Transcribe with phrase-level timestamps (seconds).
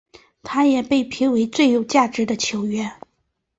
[0.41, 2.91] 他也被评为最有价值球员。